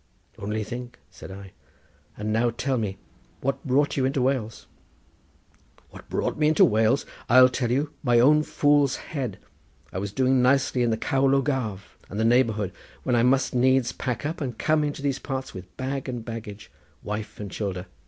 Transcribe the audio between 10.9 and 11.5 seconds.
Kaulo